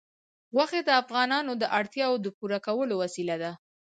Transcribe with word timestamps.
غوښې 0.53 0.81
د 0.85 0.89
افغانانو 1.01 1.51
د 1.61 1.63
اړتیاوو 1.79 2.21
د 2.25 2.27
پوره 2.37 2.59
کولو 2.67 2.93
وسیله 3.03 3.35
ده. 3.43 3.51